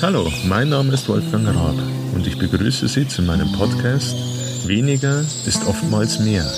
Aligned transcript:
Hallo, 0.00 0.30
mein 0.46 0.68
Name 0.68 0.94
ist 0.94 1.08
Wolfgang 1.08 1.48
Raab 1.48 1.74
und 2.14 2.24
ich 2.24 2.38
begrüße 2.38 2.86
Sie 2.86 3.08
zu 3.08 3.20
meinem 3.20 3.50
Podcast 3.50 4.14
Weniger 4.68 5.20
ist 5.20 5.66
oftmals 5.66 6.20
mehr. 6.20 6.48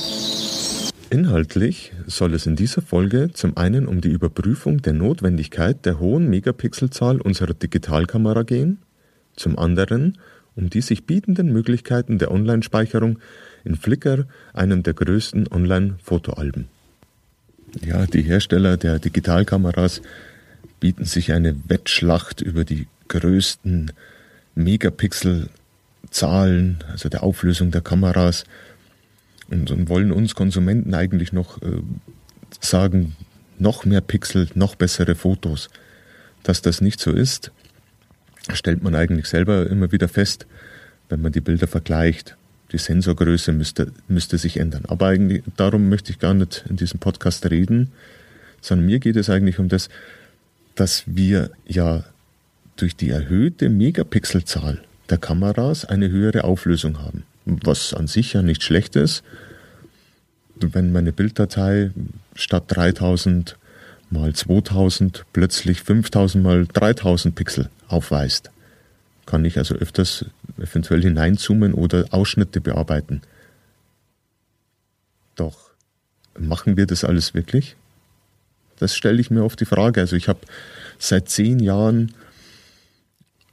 Inhaltlich 1.08 1.92
soll 2.06 2.34
es 2.34 2.44
in 2.44 2.54
dieser 2.54 2.82
Folge 2.82 3.30
zum 3.32 3.56
einen 3.56 3.86
um 3.86 4.02
die 4.02 4.10
Überprüfung 4.10 4.82
der 4.82 4.92
Notwendigkeit 4.92 5.86
der 5.86 5.98
hohen 5.98 6.28
Megapixelzahl 6.28 7.18
unserer 7.22 7.54
Digitalkamera 7.54 8.42
gehen, 8.42 8.78
zum 9.36 9.58
anderen 9.58 10.18
um 10.54 10.68
die 10.68 10.82
sich 10.82 11.06
bietenden 11.06 11.50
Möglichkeiten 11.50 12.18
der 12.18 12.30
Online-Speicherung 12.30 13.20
in 13.64 13.76
Flickr, 13.76 14.26
einem 14.52 14.82
der 14.82 14.92
größten 14.92 15.48
Online-Fotoalben. 15.50 16.68
Ja, 17.80 18.04
die 18.04 18.22
Hersteller 18.22 18.76
der 18.76 18.98
Digitalkameras 18.98 20.02
bieten 20.80 21.04
sich 21.04 21.32
eine 21.32 21.54
Wettschlacht 21.68 22.40
über 22.40 22.64
die 22.64 22.88
größten 23.08 23.92
Megapixel-Zahlen, 24.54 26.82
also 26.88 27.08
der 27.08 27.22
Auflösung 27.22 27.70
der 27.70 27.82
Kameras, 27.82 28.44
und, 29.48 29.70
und 29.70 29.88
wollen 29.88 30.10
uns 30.12 30.34
Konsumenten 30.34 30.94
eigentlich 30.94 31.32
noch 31.32 31.62
äh, 31.62 31.80
sagen, 32.60 33.16
noch 33.58 33.84
mehr 33.84 34.00
Pixel, 34.00 34.48
noch 34.54 34.74
bessere 34.74 35.14
Fotos. 35.14 35.68
Dass 36.42 36.62
das 36.62 36.80
nicht 36.80 37.00
so 37.00 37.12
ist, 37.12 37.52
stellt 38.52 38.82
man 38.82 38.94
eigentlich 38.94 39.26
selber 39.26 39.68
immer 39.68 39.92
wieder 39.92 40.08
fest, 40.08 40.46
wenn 41.08 41.20
man 41.20 41.32
die 41.32 41.40
Bilder 41.40 41.66
vergleicht. 41.66 42.36
Die 42.72 42.78
Sensorgröße 42.78 43.52
müsste, 43.52 43.92
müsste 44.08 44.38
sich 44.38 44.58
ändern. 44.58 44.84
Aber 44.86 45.08
eigentlich, 45.08 45.42
darum 45.56 45.88
möchte 45.88 46.12
ich 46.12 46.20
gar 46.20 46.34
nicht 46.34 46.64
in 46.68 46.76
diesem 46.76 47.00
Podcast 47.00 47.50
reden, 47.50 47.90
sondern 48.60 48.86
mir 48.86 49.00
geht 49.00 49.16
es 49.16 49.28
eigentlich 49.28 49.58
um 49.58 49.68
das, 49.68 49.88
dass 50.74 51.04
wir 51.06 51.50
ja 51.66 52.04
durch 52.76 52.96
die 52.96 53.10
erhöhte 53.10 53.68
Megapixelzahl 53.68 54.82
der 55.10 55.18
Kameras 55.18 55.84
eine 55.84 56.08
höhere 56.08 56.44
Auflösung 56.44 56.98
haben. 56.98 57.24
Was 57.44 57.94
an 57.94 58.06
sich 58.06 58.32
ja 58.32 58.42
nicht 58.42 58.62
schlecht 58.62 58.96
ist. 58.96 59.22
Wenn 60.56 60.92
meine 60.92 61.12
Bilddatei 61.12 61.90
statt 62.34 62.64
3000 62.68 63.56
mal 64.10 64.34
2000 64.34 65.24
plötzlich 65.32 65.82
5000 65.82 66.42
mal 66.42 66.66
3000 66.66 67.34
Pixel 67.34 67.70
aufweist, 67.88 68.50
kann 69.26 69.44
ich 69.44 69.58
also 69.58 69.74
öfters 69.74 70.26
eventuell 70.58 71.02
hineinzoomen 71.02 71.74
oder 71.74 72.06
Ausschnitte 72.10 72.60
bearbeiten. 72.60 73.22
Doch 75.36 75.70
machen 76.38 76.76
wir 76.76 76.86
das 76.86 77.04
alles 77.04 77.34
wirklich? 77.34 77.76
Das 78.80 78.96
stelle 78.96 79.20
ich 79.20 79.30
mir 79.30 79.44
oft 79.44 79.60
die 79.60 79.66
Frage. 79.66 80.00
Also 80.00 80.16
ich 80.16 80.28
habe 80.28 80.40
seit 80.98 81.28
zehn 81.28 81.60
Jahren 81.60 82.12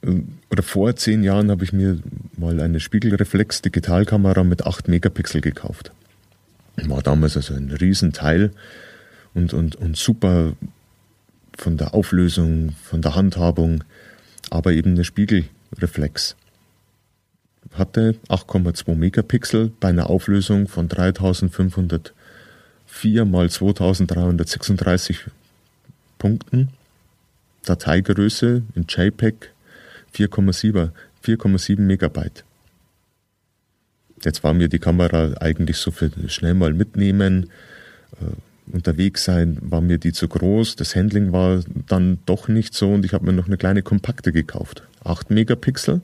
äh, 0.02 0.22
oder 0.50 0.62
vor 0.62 0.96
zehn 0.96 1.22
Jahren 1.22 1.50
habe 1.50 1.64
ich 1.64 1.72
mir 1.72 1.98
mal 2.36 2.58
eine 2.60 2.80
Spiegelreflex 2.80 3.62
Digitalkamera 3.62 4.42
mit 4.42 4.66
8 4.66 4.88
Megapixel 4.88 5.40
gekauft. 5.40 5.92
War 6.76 7.02
damals 7.02 7.36
also 7.36 7.54
ein 7.54 7.70
Riesenteil 7.70 8.52
und, 9.34 9.52
und, 9.52 9.76
und 9.76 9.96
super 9.96 10.54
von 11.56 11.76
der 11.76 11.92
Auflösung, 11.92 12.72
von 12.84 13.02
der 13.02 13.14
Handhabung, 13.14 13.84
aber 14.48 14.72
eben 14.72 14.92
eine 14.92 15.04
Spiegelreflex. 15.04 16.36
Hatte 17.74 18.14
8,2 18.28 18.94
Megapixel 18.94 19.72
bei 19.80 19.88
einer 19.88 20.08
Auflösung 20.08 20.68
von 20.68 20.88
3500 20.88 22.14
4 22.88 23.24
mal 23.24 23.48
2336 23.48 25.26
Punkten. 26.18 26.70
Dateigröße 27.64 28.62
in 28.74 28.86
JPEG 28.88 29.52
4,7 30.14 30.90
4,7 31.24 31.80
Megabyte. 31.80 32.44
Jetzt 34.24 34.42
war 34.42 34.54
mir 34.54 34.68
die 34.68 34.78
Kamera 34.78 35.34
eigentlich 35.40 35.76
so 35.76 35.90
für 35.90 36.10
schnell 36.28 36.54
mal 36.54 36.72
mitnehmen, 36.72 37.50
äh, 38.20 38.74
unterwegs 38.74 39.24
sein, 39.24 39.58
war 39.60 39.80
mir 39.80 39.98
die 39.98 40.12
zu 40.12 40.26
groß. 40.26 40.76
Das 40.76 40.96
Handling 40.96 41.32
war 41.32 41.62
dann 41.86 42.18
doch 42.26 42.48
nicht 42.48 42.74
so 42.74 42.92
und 42.94 43.04
ich 43.04 43.12
habe 43.12 43.26
mir 43.26 43.32
noch 43.32 43.46
eine 43.46 43.58
kleine 43.58 43.82
kompakte 43.82 44.32
gekauft. 44.32 44.82
8 45.04 45.30
Megapixel, 45.30 46.00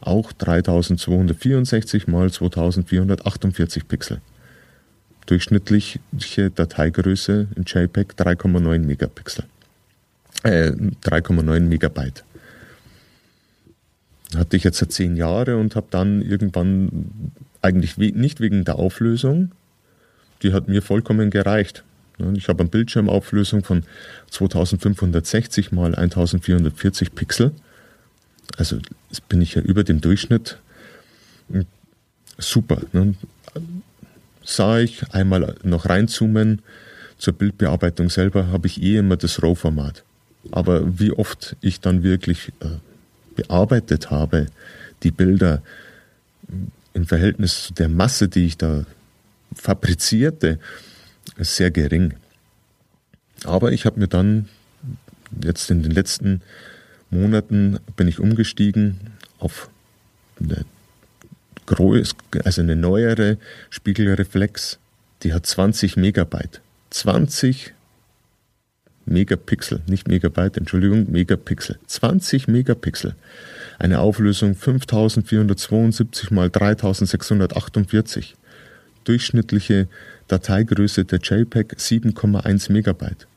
auch 0.00 0.32
3264 0.32 2.06
mal 2.06 2.30
2448 2.30 3.88
Pixel 3.88 4.20
durchschnittliche 5.26 6.00
Dateigröße 6.54 7.48
in 7.56 7.64
JPEG 7.64 8.14
3,9 8.16 8.78
Megapixel. 8.78 9.44
Äh, 10.42 10.70
3,9 10.70 11.60
Megabyte. 11.60 12.24
Hatte 14.34 14.56
ich 14.56 14.64
jetzt 14.64 14.78
seit 14.78 14.92
zehn 14.92 15.16
Jahre 15.16 15.56
und 15.56 15.76
habe 15.76 15.86
dann 15.90 16.22
irgendwann 16.22 17.32
eigentlich 17.62 17.96
nicht 17.96 18.40
wegen 18.40 18.64
der 18.64 18.76
Auflösung, 18.76 19.52
die 20.42 20.52
hat 20.52 20.68
mir 20.68 20.82
vollkommen 20.82 21.30
gereicht. 21.30 21.84
Ich 22.34 22.48
habe 22.48 22.60
eine 22.60 22.68
Bildschirmauflösung 22.70 23.64
von 23.64 23.82
2560 24.30 25.72
mal 25.72 25.94
1440 25.94 27.14
Pixel. 27.14 27.52
Also 28.56 28.78
bin 29.28 29.42
ich 29.42 29.54
ja 29.54 29.62
über 29.62 29.84
dem 29.84 30.00
Durchschnitt. 30.00 30.58
Super 32.38 32.82
sah 34.46 34.78
ich, 34.78 35.12
einmal 35.12 35.56
noch 35.62 35.86
reinzoomen. 35.86 36.62
Zur 37.18 37.34
Bildbearbeitung 37.34 38.10
selber 38.10 38.48
habe 38.48 38.66
ich 38.66 38.82
eh 38.82 38.98
immer 38.98 39.16
das 39.16 39.42
RAW-Format. 39.42 40.04
Aber 40.52 40.98
wie 40.98 41.12
oft 41.12 41.56
ich 41.60 41.80
dann 41.80 42.02
wirklich 42.02 42.52
äh, 42.60 42.78
bearbeitet 43.34 44.10
habe, 44.10 44.46
die 45.02 45.10
Bilder 45.10 45.62
im 46.94 47.06
Verhältnis 47.06 47.64
zu 47.64 47.74
der 47.74 47.88
Masse, 47.88 48.28
die 48.28 48.46
ich 48.46 48.56
da 48.56 48.84
fabrizierte, 49.54 50.58
ist 51.36 51.56
sehr 51.56 51.70
gering. 51.70 52.14
Aber 53.44 53.72
ich 53.72 53.84
habe 53.84 53.98
mir 53.98 54.08
dann 54.08 54.48
jetzt 55.42 55.70
in 55.70 55.82
den 55.82 55.92
letzten 55.92 56.42
Monaten 57.10 57.78
bin 57.96 58.08
ich 58.08 58.20
umgestiegen 58.20 58.98
auf 59.38 59.68
eine 60.40 60.64
also 62.44 62.62
eine 62.62 62.76
neuere 62.76 63.38
Spiegelreflex, 63.70 64.78
die 65.22 65.32
hat 65.32 65.46
20 65.46 65.96
Megabyte. 65.96 66.60
20 66.90 67.74
Megapixel, 69.06 69.82
nicht 69.86 70.08
Megabyte, 70.08 70.58
Entschuldigung, 70.58 71.10
Megapixel. 71.10 71.78
20 71.86 72.48
Megapixel. 72.48 73.14
Eine 73.78 74.00
Auflösung 74.00 74.54
5472 74.54 76.30
mal 76.30 76.50
3648. 76.50 78.34
Durchschnittliche 79.04 79.88
Dateigröße 80.28 81.04
der 81.04 81.20
JPEG 81.20 81.74
7,1 81.74 82.72
Megabyte. 82.72 83.28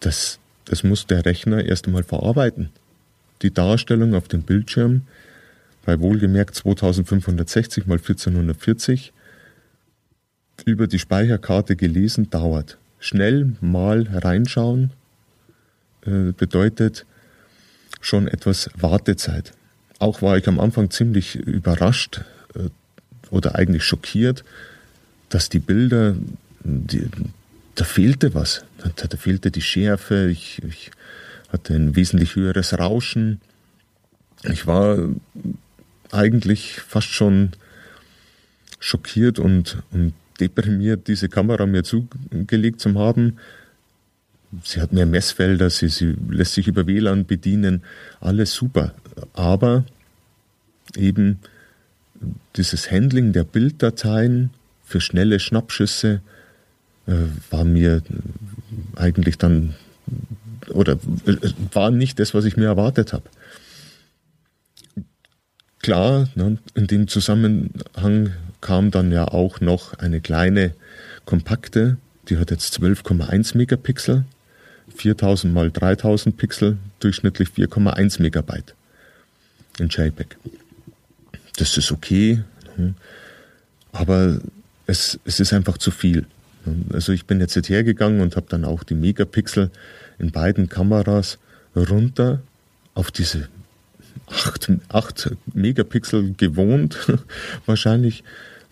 Das, 0.00 0.38
das 0.64 0.84
muss 0.84 1.06
der 1.06 1.24
Rechner 1.24 1.64
erst 1.64 1.86
einmal 1.86 2.04
verarbeiten. 2.04 2.70
Die 3.42 3.52
Darstellung 3.52 4.14
auf 4.14 4.28
dem 4.28 4.42
Bildschirm 4.42 5.02
bei 5.88 6.00
wohlgemerkt 6.00 6.54
2560 6.54 7.86
mal 7.86 7.96
1440 7.96 9.14
über 10.66 10.86
die 10.86 10.98
Speicherkarte 10.98 11.76
gelesen 11.76 12.28
dauert. 12.28 12.76
Schnell 13.00 13.56
mal 13.62 14.06
reinschauen 14.12 14.90
äh, 16.04 16.32
bedeutet 16.36 17.06
schon 18.02 18.28
etwas 18.28 18.68
Wartezeit. 18.76 19.54
Auch 19.98 20.20
war 20.20 20.36
ich 20.36 20.46
am 20.46 20.60
Anfang 20.60 20.90
ziemlich 20.90 21.36
überrascht 21.36 22.20
äh, 22.54 22.68
oder 23.30 23.54
eigentlich 23.54 23.84
schockiert, 23.84 24.44
dass 25.30 25.48
die 25.48 25.58
Bilder, 25.58 26.16
die, 26.64 27.08
da 27.76 27.84
fehlte 27.84 28.34
was. 28.34 28.62
Da, 28.76 29.06
da 29.06 29.16
fehlte 29.16 29.50
die 29.50 29.62
Schärfe, 29.62 30.28
ich, 30.28 30.62
ich 30.64 30.90
hatte 31.50 31.72
ein 31.72 31.96
wesentlich 31.96 32.36
höheres 32.36 32.78
Rauschen. 32.78 33.40
Ich 34.42 34.66
war 34.66 35.08
eigentlich 36.10 36.80
fast 36.80 37.08
schon 37.08 37.50
schockiert 38.80 39.38
und, 39.38 39.82
und 39.90 40.14
deprimiert, 40.40 41.08
diese 41.08 41.28
Kamera 41.28 41.66
mir 41.66 41.84
zugelegt 41.84 42.80
zu 42.80 42.94
haben. 42.94 43.38
Sie 44.64 44.80
hat 44.80 44.92
mehr 44.92 45.06
Messfelder, 45.06 45.68
sie, 45.68 45.88
sie 45.88 46.16
lässt 46.30 46.54
sich 46.54 46.68
über 46.68 46.86
WLAN 46.86 47.26
bedienen, 47.26 47.82
alles 48.20 48.54
super. 48.54 48.94
Aber 49.34 49.84
eben 50.96 51.38
dieses 52.56 52.90
Handling 52.90 53.32
der 53.32 53.44
Bilddateien 53.44 54.50
für 54.84 55.00
schnelle 55.00 55.38
Schnappschüsse 55.38 56.22
äh, 57.06 57.12
war 57.50 57.64
mir 57.64 58.02
eigentlich 58.96 59.36
dann 59.38 59.74
oder 60.70 60.98
äh, 61.26 61.36
war 61.72 61.90
nicht 61.90 62.18
das, 62.18 62.34
was 62.34 62.44
ich 62.44 62.56
mir 62.56 62.66
erwartet 62.66 63.12
habe. 63.12 63.24
Klar, 65.88 66.28
ne, 66.34 66.58
in 66.74 66.86
dem 66.86 67.08
Zusammenhang 67.08 68.34
kam 68.60 68.90
dann 68.90 69.10
ja 69.10 69.26
auch 69.26 69.62
noch 69.62 69.94
eine 69.94 70.20
kleine 70.20 70.74
kompakte, 71.24 71.96
die 72.28 72.36
hat 72.36 72.50
jetzt 72.50 72.78
12,1 72.78 73.56
Megapixel, 73.56 74.26
4000 74.94 75.54
mal 75.54 75.70
3000 75.70 76.36
Pixel, 76.36 76.76
durchschnittlich 77.00 77.48
4,1 77.56 78.20
Megabyte 78.20 78.74
in 79.78 79.88
JPEG. 79.88 80.36
Das 81.56 81.74
ist 81.78 81.90
okay, 81.90 82.42
hm. 82.76 82.94
aber 83.92 84.42
es, 84.86 85.18
es 85.24 85.40
ist 85.40 85.54
einfach 85.54 85.78
zu 85.78 85.90
viel. 85.90 86.26
Also 86.92 87.12
ich 87.12 87.24
bin 87.24 87.40
jetzt 87.40 87.56
hergegangen 87.66 88.20
und 88.20 88.36
habe 88.36 88.44
dann 88.50 88.66
auch 88.66 88.84
die 88.84 88.94
Megapixel 88.94 89.70
in 90.18 90.32
beiden 90.32 90.68
Kameras 90.68 91.38
runter 91.74 92.42
auf 92.92 93.10
diese 93.10 93.48
8, 94.30 94.72
8 94.88 95.36
Megapixel 95.54 96.34
gewohnt, 96.36 96.98
wahrscheinlich, 97.66 98.24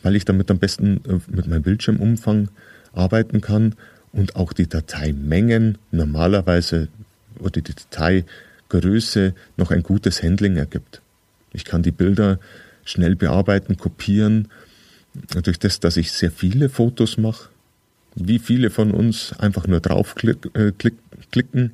weil 0.02 0.16
ich 0.16 0.24
damit 0.24 0.50
am 0.50 0.58
besten 0.58 1.00
äh, 1.08 1.18
mit 1.28 1.46
meinem 1.46 1.62
Bildschirmumfang 1.62 2.48
arbeiten 2.92 3.40
kann 3.40 3.74
und 4.12 4.36
auch 4.36 4.52
die 4.52 4.68
Dateimengen 4.68 5.78
normalerweise 5.90 6.88
oder 7.38 7.60
die 7.60 7.74
Dateigröße 7.74 9.34
noch 9.56 9.70
ein 9.70 9.82
gutes 9.82 10.22
Handling 10.22 10.56
ergibt. 10.56 11.02
Ich 11.52 11.64
kann 11.64 11.82
die 11.82 11.90
Bilder 11.90 12.38
schnell 12.84 13.16
bearbeiten, 13.16 13.76
kopieren. 13.76 14.48
Durch 15.42 15.58
das, 15.58 15.80
dass 15.80 15.96
ich 15.96 16.12
sehr 16.12 16.30
viele 16.30 16.68
Fotos 16.68 17.18
mache, 17.18 17.48
wie 18.14 18.38
viele 18.38 18.70
von 18.70 18.90
uns 18.90 19.32
einfach 19.38 19.66
nur 19.66 19.80
draufklicken, 19.80 20.54
äh, 20.54 20.72
klicken, 21.30 21.72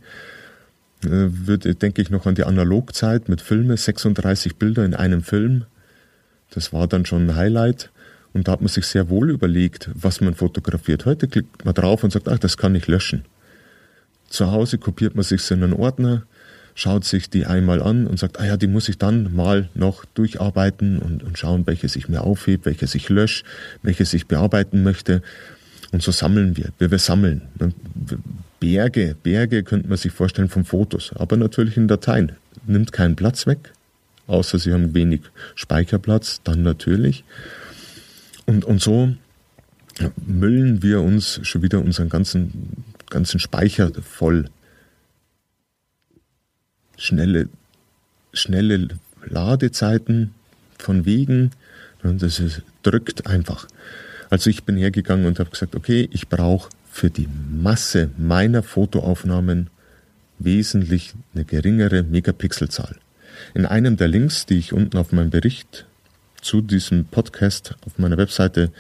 äh, 1.04 1.46
würde, 1.46 1.75
denke 1.75 2.02
ich 2.02 2.10
noch 2.10 2.26
an 2.26 2.34
die 2.34 2.44
Analogzeit 2.44 3.28
mit 3.28 3.40
Filmen, 3.40 3.76
36 3.76 4.56
Bilder 4.56 4.84
in 4.84 4.94
einem 4.94 5.22
Film. 5.22 5.64
Das 6.50 6.72
war 6.72 6.87
dann 6.87 7.06
schon 7.06 7.28
ein 7.28 7.37
Highlight. 7.37 7.90
Und 8.34 8.49
da 8.49 8.52
hat 8.52 8.60
man 8.60 8.69
sich 8.69 8.87
sehr 8.87 9.10
wohl 9.10 9.31
überlegt, 9.31 9.90
was 9.94 10.20
man 10.20 10.34
fotografiert. 10.34 11.04
Heute 11.04 11.28
klickt 11.28 11.64
man 11.64 11.75
drauf 11.75 12.02
und 12.02 12.12
sagt, 12.12 12.28
ach, 12.28 12.38
das 12.38 12.56
kann 12.56 12.75
ich 12.75 12.87
löschen. 12.87 13.25
Zu 14.28 14.50
Hause 14.50 14.78
kopiert 14.78 15.14
man 15.14 15.25
sich 15.25 15.50
in 15.50 15.62
einen 15.62 15.75
Ordner, 15.75 16.22
schaut 16.75 17.04
sich 17.04 17.28
die 17.28 17.44
einmal 17.44 17.82
an 17.82 18.06
und 18.06 18.19
sagt, 18.19 18.40
ah 18.40 18.46
ja, 18.46 18.56
die 18.56 18.66
muss 18.66 18.88
ich 18.88 18.96
dann 18.96 19.34
mal 19.34 19.69
noch 19.75 20.06
durcharbeiten 20.06 20.99
und, 20.99 21.22
und 21.22 21.38
schauen, 21.38 21.66
welche 21.66 21.88
sich 21.88 22.08
mir 22.08 22.22
aufhebt, 22.22 22.64
welche 22.64 22.87
sich 22.87 23.10
löscht, 23.10 23.44
welche 23.82 24.06
sich 24.06 24.26
bearbeiten 24.26 24.82
möchte. 24.82 25.20
Und 25.92 26.02
so 26.02 26.10
sammeln 26.10 26.56
wir. 26.56 26.72
Wir, 26.78 26.90
wir 26.90 26.98
sammeln. 26.98 27.42
Berge, 28.58 29.14
Berge 29.22 29.62
könnte 29.62 29.88
man 29.88 29.98
sich 29.98 30.12
vorstellen 30.12 30.48
von 30.48 30.64
Fotos, 30.64 31.12
aber 31.14 31.36
natürlich 31.36 31.76
in 31.76 31.86
Dateien. 31.86 32.32
Nimmt 32.66 32.92
keinen 32.92 33.16
Platz 33.16 33.46
weg, 33.46 33.72
außer 34.26 34.58
sie 34.58 34.72
haben 34.72 34.94
wenig 34.94 35.20
Speicherplatz, 35.54 36.40
dann 36.44 36.62
natürlich. 36.62 37.24
Und, 38.46 38.64
und 38.64 38.80
so 38.80 39.14
müllen 40.26 40.82
wir 40.82 41.02
uns 41.02 41.40
schon 41.42 41.62
wieder 41.62 41.80
unseren 41.80 42.08
ganzen, 42.08 42.84
ganzen 43.10 43.38
Speicher 43.38 43.90
voll. 44.02 44.48
Schnelle, 46.96 47.48
schnelle 48.32 48.88
Ladezeiten 49.24 50.32
von 50.78 51.04
Wegen, 51.04 51.50
das 52.02 52.38
ist, 52.40 52.62
drückt 52.82 53.26
einfach. 53.26 53.66
Also 54.32 54.49
ich 54.49 54.64
bin 54.64 54.79
hergegangen 54.79 55.26
und 55.26 55.38
habe 55.40 55.50
gesagt, 55.50 55.75
okay, 55.75 56.08
ich 56.11 56.26
brauche 56.26 56.70
für 56.90 57.11
die 57.11 57.29
Masse 57.50 58.08
meiner 58.17 58.62
Fotoaufnahmen 58.62 59.69
wesentlich 60.38 61.12
eine 61.34 61.44
geringere 61.44 62.02
Megapixelzahl. 62.02 62.96
In 63.52 63.67
einem 63.67 63.99
der 63.99 64.08
Links, 64.08 64.46
die 64.46 64.56
ich 64.56 64.73
unten 64.73 64.96
auf 64.96 65.12
meinem 65.12 65.29
Bericht 65.29 65.84
zu 66.40 66.62
diesem 66.62 67.05
Podcast 67.05 67.76
auf 67.84 67.99
meiner 67.99 68.17
Webseite 68.17 68.73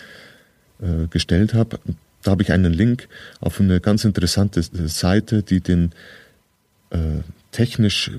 äh, 0.80 1.06
gestellt 1.10 1.52
habe, 1.52 1.80
da 2.22 2.30
habe 2.30 2.42
ich 2.42 2.50
einen 2.50 2.72
Link 2.72 3.06
auf 3.40 3.60
eine 3.60 3.78
ganz 3.78 4.06
interessante 4.06 4.62
Seite, 4.62 5.42
die 5.42 5.60
den 5.60 5.92
äh, 6.88 7.20
technisch 7.50 8.10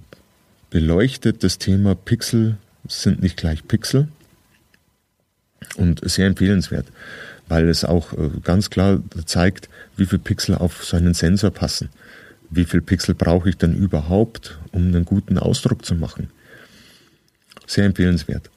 beleuchtet, 0.69 1.43
das 1.43 1.57
Thema 1.57 1.95
Pixel 1.95 2.57
sind 2.87 3.23
nicht 3.23 3.37
gleich 3.37 3.67
Pixel 3.67 4.07
und 5.75 6.07
sehr 6.09 6.27
empfehlenswert, 6.27 6.87
weil 7.47 7.67
es 7.69 7.85
auch 7.85 8.13
äh, 8.13 8.29
ganz 8.43 8.69
klar 8.69 9.01
zeigt, 9.25 9.69
wie 9.97 10.05
viel 10.05 10.19
Pixel 10.19 10.55
auf 10.55 10.83
so 10.83 10.97
einen 10.97 11.13
Sensor 11.13 11.51
passen. 11.51 11.89
Wie 12.49 12.65
viel 12.65 12.81
Pixel 12.81 13.15
brauche 13.15 13.49
ich 13.49 13.57
denn 13.57 13.75
überhaupt, 13.75 14.59
um 14.71 14.87
einen 14.87 15.05
guten 15.05 15.37
Ausdruck 15.37 15.85
zu 15.85 15.95
machen? 15.95 16.29
Sehr 17.65 17.85
empfehlenswert. 17.85 18.49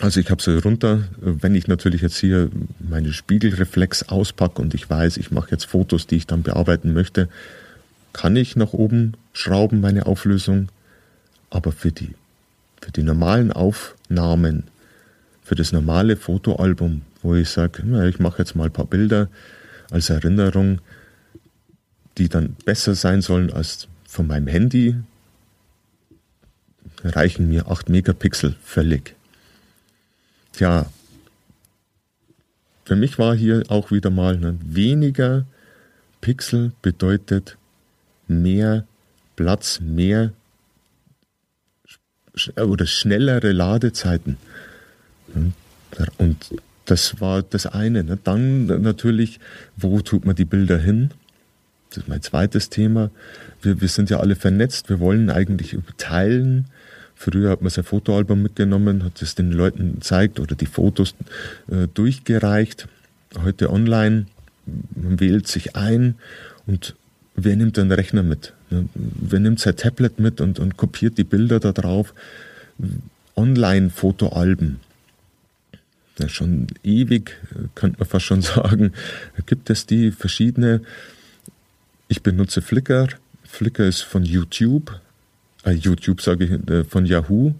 Also 0.00 0.18
ich 0.18 0.30
habe 0.30 0.42
so 0.42 0.58
runter, 0.58 1.04
wenn 1.20 1.54
ich 1.54 1.68
natürlich 1.68 2.00
jetzt 2.00 2.16
hier 2.16 2.50
meine 2.80 3.12
Spiegelreflex 3.12 4.08
auspacke 4.08 4.60
und 4.60 4.74
ich 4.74 4.88
weiß, 4.88 5.16
ich 5.16 5.30
mache 5.30 5.52
jetzt 5.52 5.66
Fotos, 5.66 6.06
die 6.06 6.16
ich 6.16 6.26
dann 6.26 6.42
bearbeiten 6.42 6.92
möchte, 6.92 7.28
kann 8.12 8.34
ich 8.36 8.56
nach 8.56 8.72
oben 8.72 9.14
schrauben 9.32 9.80
meine 9.80 10.06
Auflösung, 10.06 10.68
aber 11.50 11.72
für 11.72 11.92
die, 11.92 12.14
für 12.80 12.90
die 12.90 13.02
normalen 13.02 13.52
Aufnahmen, 13.52 14.64
für 15.42 15.54
das 15.54 15.72
normale 15.72 16.16
Fotoalbum, 16.16 17.02
wo 17.22 17.34
ich 17.34 17.48
sage, 17.48 17.82
ich 18.08 18.18
mache 18.18 18.38
jetzt 18.38 18.54
mal 18.54 18.66
ein 18.66 18.72
paar 18.72 18.86
Bilder 18.86 19.28
als 19.90 20.10
Erinnerung, 20.10 20.80
die 22.18 22.28
dann 22.28 22.54
besser 22.64 22.94
sein 22.94 23.22
sollen 23.22 23.52
als 23.52 23.88
von 24.06 24.26
meinem 24.26 24.46
Handy, 24.46 24.96
reichen 27.04 27.48
mir 27.48 27.70
8 27.70 27.88
Megapixel 27.88 28.54
völlig. 28.62 29.16
Tja, 30.52 30.86
für 32.84 32.96
mich 32.96 33.18
war 33.18 33.34
hier 33.34 33.64
auch 33.68 33.90
wieder 33.90 34.10
mal 34.10 34.36
ne, 34.36 34.58
weniger 34.62 35.46
Pixel 36.20 36.72
bedeutet 36.82 37.56
mehr 38.28 38.86
Platz, 39.36 39.80
mehr 39.80 40.32
oder 42.56 42.86
schnellere 42.86 43.52
Ladezeiten. 43.52 44.36
Und 46.18 46.36
das 46.84 47.20
war 47.20 47.42
das 47.42 47.66
eine. 47.66 48.04
Ne. 48.04 48.18
Dann 48.22 48.66
natürlich, 48.66 49.40
wo 49.76 50.00
tut 50.00 50.24
man 50.24 50.34
die 50.34 50.44
Bilder 50.44 50.78
hin? 50.78 51.10
Das 51.90 51.98
ist 51.98 52.08
mein 52.08 52.22
zweites 52.22 52.70
Thema. 52.70 53.10
Wir, 53.60 53.80
wir 53.80 53.88
sind 53.88 54.10
ja 54.10 54.18
alle 54.20 54.36
vernetzt. 54.36 54.88
Wir 54.88 55.00
wollen 55.00 55.30
eigentlich 55.30 55.76
teilen, 55.98 56.66
Früher 57.22 57.50
hat 57.50 57.62
man 57.62 57.70
sein 57.70 57.84
Fotoalbum 57.84 58.42
mitgenommen, 58.42 59.04
hat 59.04 59.22
es 59.22 59.36
den 59.36 59.52
Leuten 59.52 59.94
gezeigt 59.94 60.40
oder 60.40 60.56
die 60.56 60.66
Fotos 60.66 61.14
äh, 61.70 61.86
durchgereicht. 61.94 62.88
Heute 63.44 63.70
online, 63.70 64.26
man 64.96 65.20
wählt 65.20 65.46
sich 65.46 65.76
ein 65.76 66.16
und 66.66 66.96
wer 67.36 67.54
nimmt 67.54 67.76
den 67.76 67.92
Rechner 67.92 68.24
mit? 68.24 68.54
Ne? 68.70 68.88
Wer 68.94 69.38
nimmt 69.38 69.60
sein 69.60 69.76
Tablet 69.76 70.18
mit 70.18 70.40
und, 70.40 70.58
und 70.58 70.76
kopiert 70.76 71.16
die 71.16 71.22
Bilder 71.22 71.60
da 71.60 71.70
drauf? 71.70 72.12
Online-Fotoalben. 73.36 74.80
Ja, 76.22 76.28
schon 76.28 76.68
ewig, 76.84 77.36
könnte 77.74 77.98
man 77.98 78.08
fast 78.08 78.26
schon 78.26 78.42
sagen, 78.42 78.92
gibt 79.44 79.70
es 79.70 79.86
die 79.86 80.12
verschiedene. 80.12 80.82
Ich 82.06 82.22
benutze 82.22 82.62
Flickr. 82.62 83.08
Flickr 83.44 83.88
ist 83.88 84.02
von 84.02 84.22
YouTube, 84.24 85.00
äh, 85.64 85.72
YouTube 85.72 86.20
sage 86.20 86.44
ich, 86.44 86.70
äh, 86.70 86.84
von 86.84 87.06
Yahoo. 87.06 87.54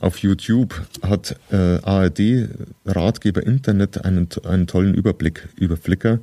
Auf 0.00 0.18
YouTube 0.18 0.80
hat 1.02 1.34
äh, 1.50 1.56
ARD 1.56 2.48
Ratgeber 2.86 3.44
Internet 3.44 4.04
einen, 4.04 4.28
einen 4.44 4.68
tollen 4.68 4.94
Überblick 4.94 5.48
über 5.56 5.76
Flickr. 5.76 6.20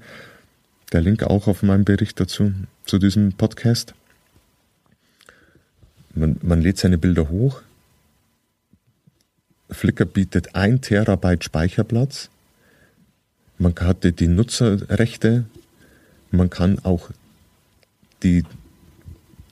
Der 0.94 1.02
Link 1.02 1.24
auch 1.24 1.48
auf 1.48 1.62
meinem 1.62 1.84
Bericht 1.84 2.22
dazu, 2.22 2.54
zu 2.86 3.00
diesem 3.00 3.34
Podcast. 3.34 3.94
Man, 6.14 6.38
man 6.42 6.62
lädt 6.62 6.78
seine 6.78 6.98
Bilder 6.98 7.28
hoch. 7.28 7.64
Flickr 9.76 10.06
bietet 10.06 10.56
ein 10.56 10.82
Terabyte 10.82 11.44
Speicherplatz. 11.44 12.30
Man 13.58 13.74
hat 13.80 14.04
die 14.20 14.28
Nutzerrechte. 14.28 15.46
Man 16.32 16.50
kann 16.50 16.80
auch 16.84 17.10
die 18.24 18.44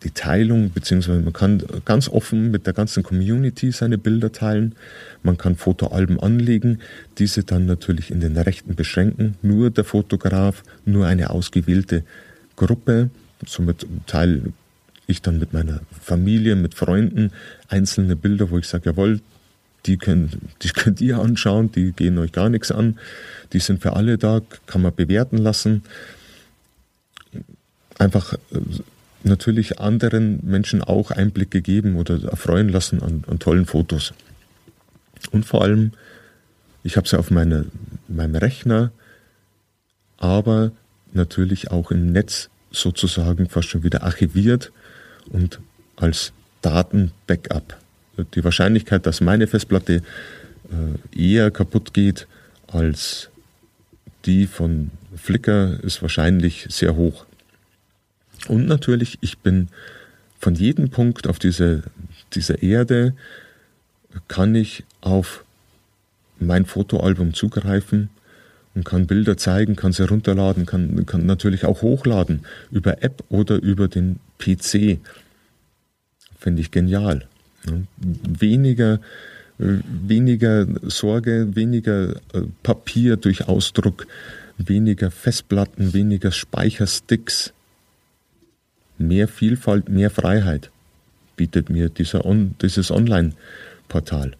die 0.04 0.12
Teilung, 0.12 0.72
beziehungsweise 0.72 1.22
man 1.22 1.34
kann 1.34 1.64
ganz 1.86 2.10
offen 2.10 2.52
mit 2.52 2.68
der 2.68 2.74
ganzen 2.74 3.04
Community 3.04 3.72
seine 3.72 3.98
Bilder 3.98 4.32
teilen. 4.32 4.76
Man 5.24 5.38
kann 5.38 5.56
Fotoalben 5.56 6.20
anlegen, 6.20 6.80
diese 7.18 7.44
dann 7.44 7.66
natürlich 7.66 8.12
in 8.12 8.20
den 8.20 8.38
Rechten 8.38 8.76
beschränken. 8.76 9.36
Nur 9.42 9.70
der 9.72 9.84
Fotograf, 9.84 10.64
nur 10.86 11.08
eine 11.08 11.30
ausgewählte 11.30 12.04
Gruppe. 12.56 13.10
Somit 13.46 13.86
teile 14.06 14.42
ich 15.08 15.22
dann 15.22 15.40
mit 15.40 15.54
meiner 15.54 15.82
Familie, 16.02 16.56
mit 16.56 16.76
Freunden 16.76 17.32
einzelne 17.68 18.16
Bilder, 18.16 18.52
wo 18.52 18.58
ich 18.58 18.68
sage, 18.68 18.90
jawohl, 18.90 19.20
die, 19.86 19.98
können, 19.98 20.52
die 20.62 20.70
könnt 20.70 21.02
ihr 21.02 21.20
anschauen, 21.20 21.72
die 21.72 21.92
gehen 21.92 22.18
euch 22.18 22.32
gar 22.32 22.50
nichts 22.50 22.72
an. 22.72 23.00
Die 23.52 23.60
sind 23.60 23.82
für 23.82 23.94
alle 23.96 24.18
da, 24.18 24.42
kann 24.66 24.82
man 24.82 24.96
bewerten 24.96 25.38
lassen. 25.38 25.84
Einfach 27.98 28.34
äh, 28.34 28.60
natürlich 29.24 29.80
anderen 29.80 30.40
Menschen 30.44 30.82
auch 30.82 31.12
Einblicke 31.12 31.62
geben 31.62 31.96
oder 31.96 32.22
erfreuen 32.24 32.70
lassen 32.70 33.02
an, 33.02 33.24
an 33.28 33.40
tollen 33.40 33.66
Fotos. 33.66 34.14
Und 35.32 35.46
vor 35.46 35.62
allem, 35.62 35.92
ich 36.84 36.98
habe 36.98 37.08
sie 37.08 37.18
auf 37.18 37.32
meine, 37.32 37.66
meinem 38.08 38.36
Rechner, 38.36 38.92
aber 40.18 40.72
natürlich 41.14 41.72
auch 41.72 41.92
im 41.92 42.12
Netz 42.12 42.50
sozusagen 42.72 43.50
fast 43.50 43.70
schon 43.70 43.84
wieder 43.84 44.04
archiviert 44.04 44.72
und 45.28 45.60
als 45.96 46.34
Daten-Backup. 46.62 47.83
Die 48.36 48.44
Wahrscheinlichkeit, 48.44 49.06
dass 49.06 49.22
meine 49.22 49.48
Festplatte 49.48 50.02
äh, 51.14 51.20
eher 51.20 51.52
kaputt 51.52 51.94
geht 51.94 52.28
als 52.68 53.30
die 54.26 54.48
von 54.48 54.92
Flickr, 55.16 55.80
ist 55.84 56.02
wahrscheinlich 56.02 56.68
sehr 56.70 56.96
hoch. 56.96 57.26
Und 58.48 58.68
natürlich, 58.68 59.18
ich 59.22 59.40
bin 59.40 59.70
von 60.40 60.56
jedem 60.56 60.90
Punkt 60.90 61.28
auf 61.28 61.40
diese, 61.40 61.84
dieser 62.34 62.62
Erde, 62.62 63.14
kann 64.28 64.54
ich 64.56 64.84
auf 65.02 65.44
mein 66.40 66.66
Fotoalbum 66.66 67.34
zugreifen 67.34 68.10
und 68.76 68.86
kann 68.86 69.08
Bilder 69.08 69.38
zeigen, 69.38 69.76
kann 69.76 69.94
sie 69.94 70.08
runterladen, 70.08 70.66
kann, 70.66 71.06
kann 71.06 71.26
natürlich 71.26 71.66
auch 71.66 71.82
hochladen 71.82 72.46
über 72.72 73.04
App 73.04 73.24
oder 73.30 73.62
über 73.62 73.88
den 73.88 74.20
PC. 74.40 75.00
Finde 76.40 76.62
ich 76.62 76.72
genial. 76.72 77.28
Weniger, 77.98 79.00
weniger 79.58 80.68
Sorge, 80.90 81.56
weniger 81.56 82.16
äh, 82.34 82.42
Papier 82.64 83.18
durch 83.18 83.48
Ausdruck, 83.48 84.08
weniger 84.58 85.12
Festplatten, 85.12 85.94
weniger 85.94 86.32
Speichersticks. 86.32 87.54
Mehr 88.98 89.28
Vielfalt, 89.28 89.90
mehr 89.90 90.10
Freiheit 90.10 90.70
bietet 91.36 91.70
mir 91.70 91.90
dieser 91.90 92.22
dieses 92.62 92.92
Online-Portal. 92.92 94.34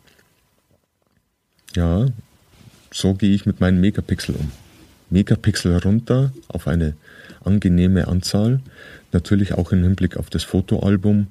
Ja, 1.76 2.06
so 2.92 3.14
gehe 3.16 3.34
ich 3.34 3.46
mit 3.46 3.60
meinen 3.60 3.82
Megapixel 3.82 4.36
um. 4.36 4.52
Megapixel 5.10 5.78
runter 5.78 6.32
auf 6.48 6.68
eine 6.68 6.94
angenehme 7.44 8.08
Anzahl. 8.08 8.62
Natürlich 9.12 9.54
auch 9.54 9.72
im 9.72 9.84
Hinblick 9.84 10.18
auf 10.18 10.30
das 10.30 10.44
Fotoalbum. 10.44 11.28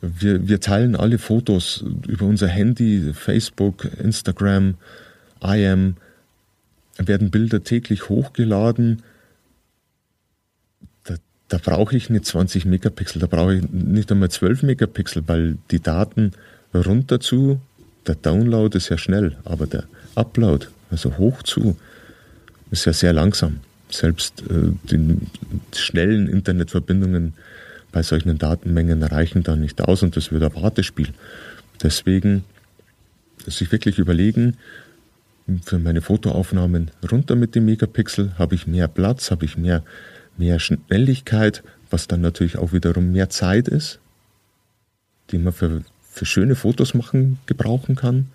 Wir, 0.00 0.48
wir 0.48 0.60
teilen 0.60 0.96
alle 0.96 1.18
Fotos 1.18 1.84
über 2.06 2.26
unser 2.26 2.48
Handy, 2.48 3.12
Facebook, 3.14 3.88
Instagram, 3.98 4.74
IM, 5.42 5.96
werden 6.98 7.30
Bilder 7.30 7.62
täglich 7.62 8.08
hochgeladen. 8.08 9.02
Da, 11.04 11.14
da 11.48 11.58
brauche 11.58 11.96
ich 11.96 12.10
nicht 12.10 12.26
20 12.26 12.64
Megapixel, 12.64 13.20
da 13.20 13.26
brauche 13.26 13.56
ich 13.56 13.70
nicht 13.70 14.10
einmal 14.10 14.30
12 14.30 14.62
Megapixel, 14.62 15.24
weil 15.26 15.58
die 15.70 15.80
Daten 15.80 16.32
runter 16.74 17.20
zu, 17.20 17.60
der 18.06 18.14
Download 18.14 18.76
ist 18.76 18.88
ja 18.88 18.98
schnell, 18.98 19.36
aber 19.44 19.66
der 19.66 19.84
Upload, 20.14 20.66
also 20.90 21.18
hoch 21.18 21.42
zu, 21.42 21.76
ist 22.70 22.84
ja 22.84 22.92
sehr 22.92 23.12
langsam. 23.12 23.60
Selbst 23.88 24.42
äh, 24.42 24.72
die 24.90 25.18
schnellen 25.74 26.28
Internetverbindungen 26.28 27.34
bei 27.96 28.02
solchen 28.02 28.36
Datenmengen 28.36 29.02
reichen 29.02 29.42
da 29.42 29.56
nicht 29.56 29.80
aus 29.80 30.02
und 30.02 30.16
das 30.16 30.30
wird 30.30 30.42
ein 30.42 30.54
Wartespiel. 30.54 31.14
Deswegen 31.82 32.44
sich 33.46 33.72
wirklich 33.72 33.98
überlegen, 33.98 34.58
für 35.64 35.78
meine 35.78 36.02
Fotoaufnahmen 36.02 36.90
runter 37.10 37.36
mit 37.36 37.54
dem 37.54 37.64
Megapixel, 37.64 38.34
habe 38.38 38.54
ich 38.54 38.66
mehr 38.66 38.86
Platz, 38.86 39.30
habe 39.30 39.46
ich 39.46 39.56
mehr, 39.56 39.82
mehr 40.36 40.58
Schnelligkeit, 40.58 41.62
was 41.88 42.06
dann 42.06 42.20
natürlich 42.20 42.58
auch 42.58 42.74
wiederum 42.74 43.12
mehr 43.12 43.30
Zeit 43.30 43.66
ist, 43.66 43.98
die 45.30 45.38
man 45.38 45.54
für, 45.54 45.82
für 46.02 46.26
schöne 46.26 46.54
Fotos 46.54 46.92
machen 46.92 47.38
gebrauchen 47.46 47.94
kann 47.94 48.26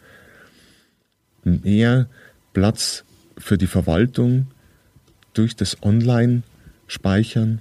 mehr 1.44 2.08
Platz 2.54 3.04
für 3.38 3.60
die 3.60 3.68
Verwaltung 3.68 4.48
durch 5.34 5.56
das 5.56 5.82
Online-Speichern. 5.84 7.60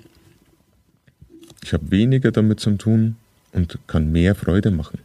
Ich 1.63 1.73
habe 1.73 1.91
weniger 1.91 2.33
damit 2.33 2.61
zu 2.61 2.77
tun 2.77 3.17
und 3.53 3.79
kann 3.87 4.13
mehr 4.13 4.35
Freude 4.35 4.71
machen. 4.71 4.99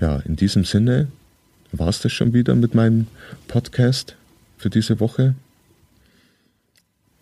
Ja, 0.00 0.18
in 0.20 0.36
diesem 0.36 0.64
Sinne 0.64 1.08
war 1.72 1.88
es 1.88 2.00
das 2.00 2.12
schon 2.12 2.32
wieder 2.32 2.54
mit 2.54 2.74
meinem 2.74 3.06
Podcast 3.48 4.16
für 4.58 4.70
diese 4.70 5.00
Woche. 5.00 5.34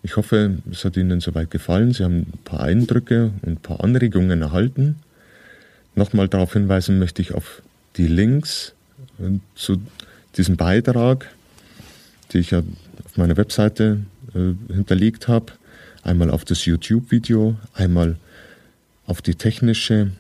Ich 0.02 0.16
hoffe, 0.16 0.58
es 0.70 0.84
hat 0.84 0.96
Ihnen 0.96 1.20
soweit 1.20 1.50
gefallen. 1.50 1.92
Sie 1.92 2.04
haben 2.04 2.26
ein 2.32 2.38
paar 2.44 2.60
Eindrücke 2.60 3.32
und 3.42 3.48
ein 3.48 3.56
paar 3.56 3.82
Anregungen 3.82 4.42
erhalten. 4.42 4.96
Nochmal 5.94 6.28
darauf 6.28 6.52
hinweisen 6.52 6.98
möchte 6.98 7.22
ich 7.22 7.32
auf 7.32 7.62
die 7.96 8.08
Links 8.08 8.74
zu 9.54 9.80
diesem 10.36 10.56
Beitrag, 10.56 11.30
den 12.32 12.40
ich 12.40 12.50
ja 12.50 12.62
auf 13.04 13.16
meiner 13.16 13.36
Webseite 13.36 14.00
äh, 14.34 14.54
hinterlegt 14.72 15.28
habe, 15.28 15.52
einmal 16.04 16.30
auf 16.30 16.44
das 16.44 16.64
YouTube-Video, 16.64 17.56
einmal 17.73 18.16
auf 19.06 19.23
die 19.23 19.34
technische 19.34 20.12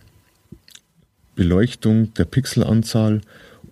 Beleuchtung 1.36 2.12
der 2.14 2.24
Pixelanzahl 2.24 3.20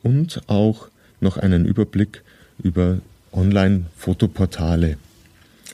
und 0.03 0.43
auch 0.47 0.89
noch 1.21 1.37
einen 1.37 1.65
Überblick 1.65 2.23
über 2.63 2.99
Online-Fotoportale. 3.33 4.97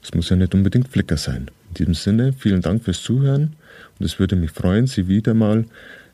Es 0.02 0.14
muss 0.14 0.30
ja 0.30 0.36
nicht 0.36 0.54
unbedingt 0.54 0.88
Flickr 0.88 1.16
sein. 1.16 1.50
In 1.70 1.74
diesem 1.74 1.94
Sinne, 1.94 2.32
vielen 2.32 2.62
Dank 2.62 2.84
fürs 2.84 3.02
Zuhören 3.02 3.56
und 3.98 4.06
es 4.06 4.18
würde 4.18 4.36
mich 4.36 4.50
freuen, 4.50 4.86
Sie 4.86 5.08
wieder 5.08 5.34
mal 5.34 5.64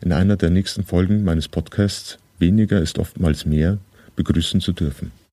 in 0.00 0.12
einer 0.12 0.37
der 0.37 0.50
nächsten 0.50 0.85
Folgen 0.85 1.25
meines 1.25 1.49
Podcasts 1.49 2.19
Weniger 2.38 2.81
ist 2.81 2.99
oftmals 2.99 3.47
mehr 3.47 3.78
begrüßen 4.16 4.61
zu 4.61 4.73
dürfen. 4.73 5.12